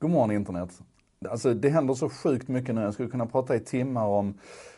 [0.00, 0.80] God morgon internet.
[1.28, 2.80] Alltså det händer så sjukt mycket nu.
[2.80, 4.34] Jag skulle kunna prata i timmar om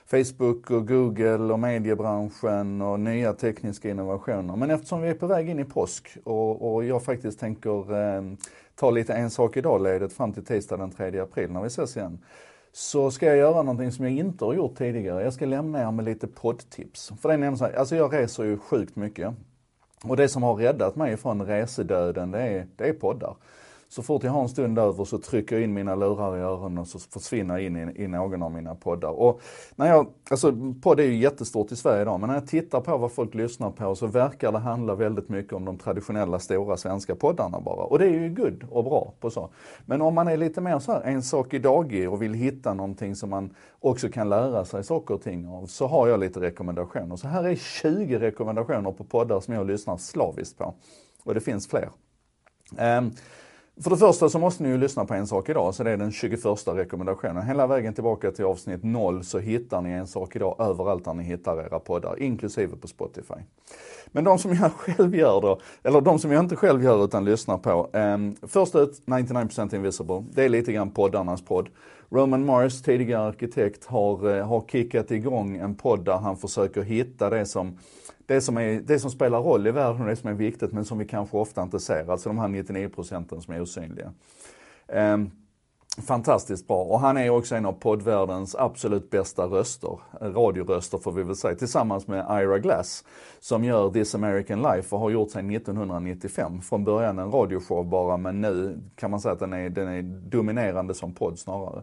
[0.07, 4.57] Facebook och Google och mediebranschen och nya tekniska innovationer.
[4.57, 8.23] Men eftersom vi är på väg in i påsk och, och jag faktiskt tänker eh,
[8.75, 12.19] ta lite en sak idag-ledigt fram till tisdag den 3 april när vi ses igen.
[12.73, 15.23] Så ska jag göra någonting som jag inte har gjort tidigare.
[15.23, 17.13] Jag ska lämna er med lite poddtips.
[17.21, 19.35] För det är nämligen så här, alltså jag reser ju sjukt mycket.
[20.05, 23.37] Och det som har räddat mig från resedöden, det är, det är poddar.
[23.93, 26.79] Så fort jag har en stund över så trycker jag in mina lurar i öronen
[26.79, 29.09] och så försvinner jag in i, i någon av mina poddar.
[29.09, 29.41] Och
[29.77, 32.97] när jag, alltså podd är ju jättestort i Sverige idag, men när jag tittar på
[32.97, 37.15] vad folk lyssnar på så verkar det handla väldigt mycket om de traditionella stora svenska
[37.15, 37.85] poddarna bara.
[37.85, 39.49] Och det är ju good och bra på så.
[39.87, 43.17] Men om man är lite mer så här en sak idag och vill hitta någonting
[43.17, 47.17] som man också kan lära sig saker och ting av, så har jag lite rekommendationer.
[47.17, 50.75] Så här är 20 rekommendationer på poddar som jag lyssnar slaviskt på.
[51.25, 51.89] Och det finns fler.
[52.99, 53.13] Um,
[53.81, 55.97] för det första så måste ni ju lyssna på en sak idag, så det är
[55.97, 57.43] den 21 rekommendationen.
[57.43, 61.25] Hela vägen tillbaka till avsnitt 0 så hittar ni en sak idag överallt där ni
[61.25, 63.35] hittar era poddar, inklusive på Spotify.
[64.07, 67.25] Men de som jag själv gör då, eller de som jag inte själv gör utan
[67.25, 67.91] lyssnar på.
[67.93, 70.25] Eh, först ut, 99% Invisible.
[70.33, 71.69] Det är lite grann poddarnas podd.
[72.11, 77.31] Roman Mars, tidigare arkitekt, har, eh, har kickat igång en podd där han försöker hitta
[77.31, 77.79] det som
[78.27, 80.85] det som, är, det som spelar roll i världen och det som är viktigt men
[80.85, 82.11] som vi kanske ofta inte ser.
[82.11, 84.13] Alltså de här 99 procenten som är osynliga.
[84.87, 85.31] Um,
[85.99, 91.23] Fantastiskt bra och han är också en av poddvärldens absolut bästa röster, radioröster får vi
[91.23, 93.05] väl säga, tillsammans med Ira Glass
[93.41, 96.61] som gör This American Life och har gjort sedan 1995.
[96.61, 100.03] Från början en radioshow bara men nu kan man säga att den är, den är
[100.03, 101.83] dominerande som podd snarare.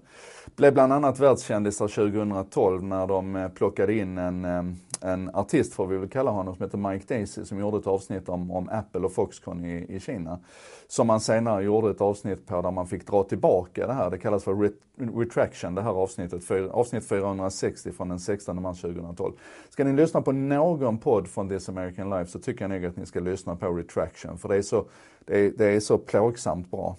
[0.56, 4.64] Blev bland annat världskändisar 2012 när de eh, plockade in en, eh,
[5.02, 8.30] en artist, får vi väl kalla honom, som heter Mike Daisy som gjorde ett avsnitt
[8.30, 10.40] om, om Apple och Foxconn i, i Kina.
[10.88, 14.10] Som man senare gjorde ett avsnitt på där man fick dra tillbaka det här.
[14.10, 14.74] Det kallas för ret
[15.16, 16.44] retraction, det här avsnittet.
[16.44, 19.34] För, avsnitt 460 från den 16 mars 2012.
[19.70, 22.98] Ska ni lyssna på någon podd från This American Life så tycker jag nog att
[22.98, 24.38] ni ska lyssna på retraction.
[24.38, 24.86] För det är så,
[25.26, 26.98] det är, det är så plågsamt bra.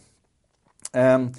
[0.92, 1.32] Um,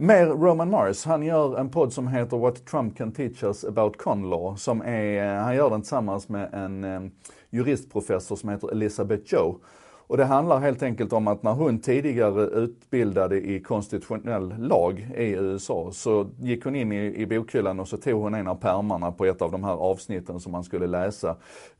[0.00, 3.96] Mer Roman Mars, han gör en podd som heter What Trump Can Teach Us About
[3.96, 4.56] Con Law.
[4.56, 7.10] Som är, eh, han gör den tillsammans med en um,
[7.50, 9.58] juristprofessor som heter Elizabeth Joe.
[10.08, 15.30] Och det handlar helt enkelt om att när hon tidigare utbildade i konstitutionell lag i
[15.30, 19.12] USA så gick hon in i, i bokhyllan och så tog hon en av pärmarna
[19.12, 21.36] på ett av de här avsnitten som man skulle läsa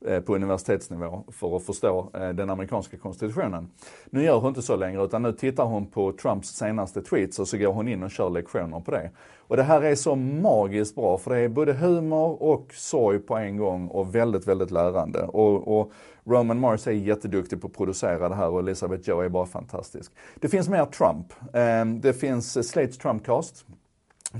[0.06, 3.70] eh, på universitetsnivå för att förstå eh, den amerikanska konstitutionen.
[4.10, 7.48] Nu gör hon inte så längre utan nu tittar hon på Trumps senaste tweets och
[7.48, 9.10] så går hon in och kör lektioner på det.
[9.48, 13.36] Och det här är så magiskt bra för det är både humor och sorg på
[13.36, 15.22] en gång och väldigt, väldigt lärande.
[15.22, 15.92] Och, och
[16.24, 20.12] Roman Mars är jätteduktig på att producera det här och Elizabeth Joe är bara fantastisk.
[20.34, 21.32] Det finns mer Trump.
[21.52, 23.64] Ehm, det finns eh, Slates Trumpcast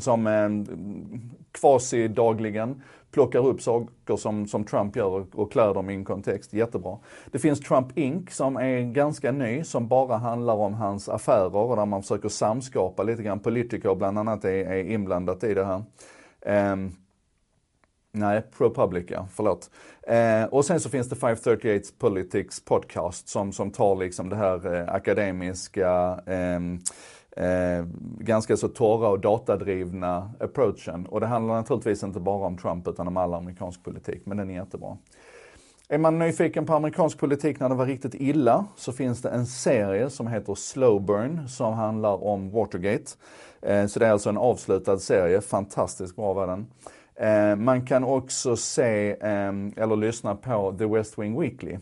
[0.01, 0.67] som ehm,
[1.53, 6.53] kvasi dagligen plockar upp saker som, som Trump gör och klär dem i en kontext.
[6.53, 6.99] Jättebra.
[7.31, 11.77] Det finns Trump Inc som är ganska ny, som bara handlar om hans affärer och
[11.77, 13.41] där man försöker samskapa lite grann.
[13.41, 15.83] Politiker bland annat är, är inblandat i det här.
[16.73, 16.93] Um,
[18.13, 19.71] Nej, ProPublica, förlåt.
[20.03, 24.75] Eh, och sen så finns det 538 Politics Podcast som, som tar liksom det här
[24.75, 26.57] eh, akademiska, eh,
[27.47, 27.85] eh,
[28.19, 31.07] ganska så torra och datadrivna approachen.
[31.07, 34.51] Och det handlar naturligtvis inte bara om Trump utan om all amerikansk politik, men den
[34.51, 34.99] är jättebra.
[35.89, 39.47] Är man nyfiken på amerikansk politik när det var riktigt illa så finns det en
[39.47, 43.13] serie som heter Slow Burn som handlar om Watergate.
[43.63, 46.67] Eh, så det är alltså en avslutad serie, fantastiskt bra var den.
[47.21, 51.79] Eh, man kan också se ehm, eller lyssna på The West Wing Weekly.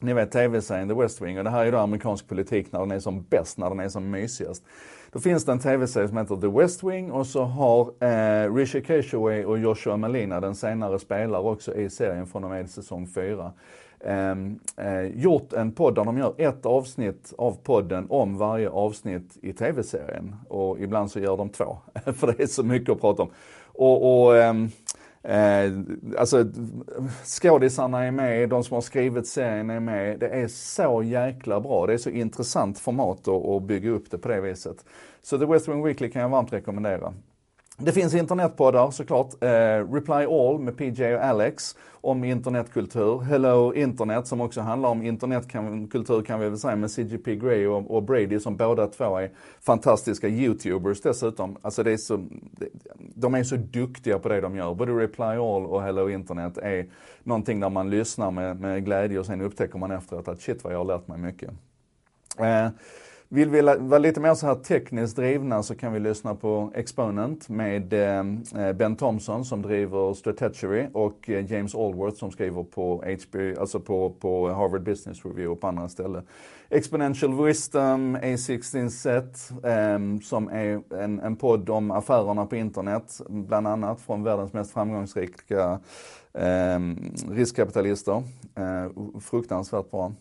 [0.00, 2.90] Ni vet tv-serien The West Wing och det här är då amerikansk politik när den
[2.90, 4.64] är som bäst, när den är som mysigast.
[5.12, 8.84] Då finns det en tv-serie som heter The West Wing och så har eh, Rishi
[8.84, 13.52] Keshaway och Joshua Malina, den senare spelar också i serien från och med säsong 4.
[14.00, 14.30] Eh,
[14.76, 19.52] eh, gjort en podd där de gör ett avsnitt av podden om varje avsnitt i
[19.52, 20.36] tv-serien.
[20.48, 21.78] Och ibland så gör de två,
[22.14, 23.30] för det är så mycket att prata om.
[23.74, 24.70] Och, och ehm,
[25.22, 25.72] eh,
[26.18, 26.46] alltså
[27.24, 30.18] skådisarna är med, de som har skrivit serien är med.
[30.18, 31.86] Det är så jäkla bra.
[31.86, 34.84] Det är så intressant format att, att bygga upp det på det viset.
[35.22, 37.14] Så The West Wing Weekly kan jag varmt rekommendera.
[37.78, 39.42] Det finns internetpoddar såklart.
[39.42, 43.20] Eh, Reply All med PJ och Alex om internetkultur.
[43.20, 47.90] Hello Internet som också handlar om internetkultur kan vi väl säga med CGP Grey och,
[47.90, 49.30] och, Brady som båda två är
[49.60, 51.56] fantastiska YouTubers dessutom.
[51.62, 52.26] Alltså det är så,
[52.98, 54.74] de är så duktiga på det de gör.
[54.74, 56.86] Både Reply All och Hello Internet är
[57.22, 60.72] någonting där man lyssnar med, med glädje och sen upptäcker man efteråt att shit vad
[60.72, 61.50] jag har lärt mig mycket.
[62.38, 62.68] Eh,
[63.34, 67.48] vill vi vara lite mer så här tekniskt drivna så kan vi lyssna på Exponent
[67.48, 68.18] med eh,
[68.66, 73.80] eh, Ben Thompson som driver Strategy och eh, James Allworth som skriver på HB, alltså
[73.80, 76.22] på, på Harvard Business Review och på andra ställen.
[76.68, 79.36] Exponential Wisdom, ehm, A16 Set,
[80.24, 85.80] som är en, en podd om affärerna på internet, bland annat från världens mest framgångsrika
[86.34, 88.22] ehm, riskkapitalister.
[89.20, 90.12] Fruktansvärt bra.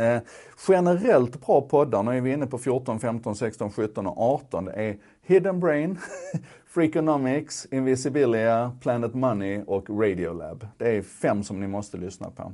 [0.00, 0.20] Eh,
[0.68, 4.64] generellt bra poddar, nu är vi inne på 14, 15, 16, 17 och 18.
[4.64, 5.98] Det är Hidden Brain,
[6.66, 10.66] Freakonomics, Invisibilia, Planet Money och Radiolab.
[10.78, 12.52] Det är fem som ni måste lyssna på.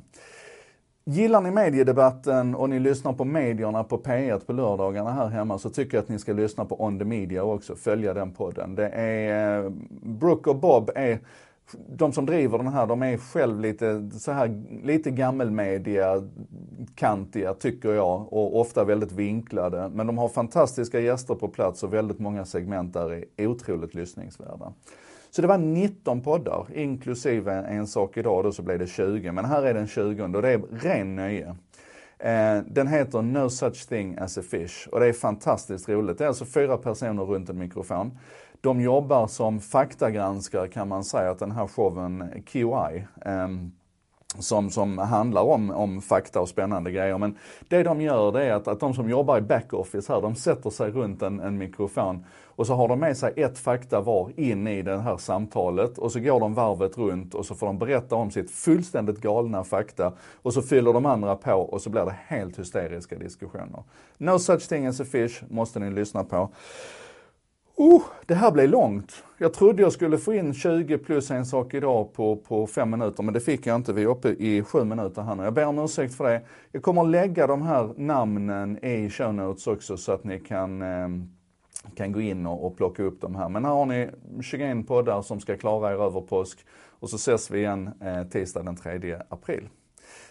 [1.05, 5.71] Gillar ni mediedebatten och ni lyssnar på medierna på P1 på lördagarna här hemma så
[5.71, 8.75] tycker jag att ni ska lyssna på On the Media också, följa den podden.
[8.75, 9.71] Det är, eh,
[10.03, 11.19] Brooke och Bob är
[11.89, 16.23] de som driver den här, de är själv lite så här, lite gammelmedia,
[16.95, 19.89] kantiga tycker jag och ofta väldigt vinklade.
[19.89, 24.73] Men de har fantastiska gäster på plats och väldigt många segment där är otroligt lyssningsvärda.
[25.31, 29.33] Så det var 19 poddar, inklusive en sak idag då så blev det 20.
[29.33, 31.57] Men här är den 20 och det är ren nöje.
[32.19, 36.19] Eh, den heter No such thing as a fish och det är fantastiskt roligt.
[36.19, 38.19] Det är alltså fyra personer runt en mikrofon.
[38.61, 43.49] De jobbar som faktagranskare kan man säga att den här showen QI eh,
[44.39, 47.19] som, som handlar om, om fakta och spännande grejer.
[47.19, 47.39] Men
[47.69, 50.71] det de gör det är att, att de som jobbar i backoffice här, de sätter
[50.71, 52.25] sig runt en, en mikrofon
[52.57, 56.13] och så har de med sig ett fakta var in i det här samtalet och
[56.13, 60.13] så går de varvet runt och så får de berätta om sitt fullständigt galna fakta
[60.43, 63.83] och så fyller de andra på och så blir det helt hysteriska diskussioner.
[64.19, 66.49] No such thing as a fish måste ni lyssna på.
[67.79, 69.25] Oh, det här blev långt.
[69.39, 73.23] Jag trodde jag skulle få in 20 plus en sak idag på, på fem minuter,
[73.23, 73.93] men det fick jag inte.
[73.93, 75.43] Vi är uppe i sju minuter här nu.
[75.43, 76.43] Jag ber om ursäkt för det.
[76.73, 80.83] Jag kommer att lägga de här namnen i show notes också så att ni kan,
[80.83, 81.29] ehm,
[81.95, 83.49] kan gå in och, och plocka upp de här.
[83.49, 84.11] Men här har ni
[84.43, 86.59] 21 poddar som ska klara er över påsk
[87.01, 89.69] och så ses vi igen eh, tisdag den 3 april.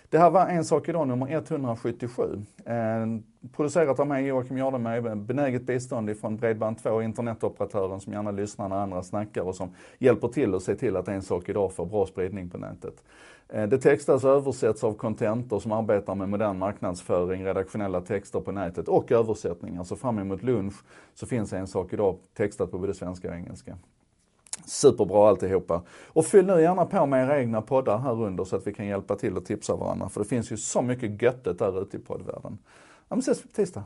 [0.10, 2.42] Det här var En sak idag nummer 177.
[2.66, 2.74] Eh,
[3.52, 9.04] producerat av mig Joakim Jardenberg, benäget bistånd ifrån Bredband2, internetoperatören som gärna lyssnar när andra
[9.04, 9.70] snackar och som
[10.00, 13.04] hjälper till att se till att En sak idag får bra spridning på nätet.
[13.50, 18.52] Eh, det textas och översätts av Contenter som arbetar med modern marknadsföring, redaktionella texter på
[18.52, 19.84] nätet och översättningar.
[19.84, 20.76] Så fram emot lunch
[21.14, 23.78] så finns En sak idag textat på både svenska och engelska.
[24.66, 25.82] Superbra alltihopa.
[26.08, 28.88] Och fyll nu gärna på med era egna poddar här under så att vi kan
[28.88, 30.10] hjälpa till och tipsa varandra.
[30.10, 32.58] För det finns ju så mycket göttet där ute i poddvärlden.
[33.08, 33.84] Ja men ses på tisdag.